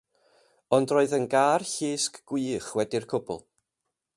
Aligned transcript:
Ond 0.77 0.93
roedd 0.95 1.13
yn 1.17 1.27
gar 1.33 1.65
llusg 1.73 2.19
gwych, 2.31 2.73
wedi'r 2.79 3.07
cwbl. 3.13 3.43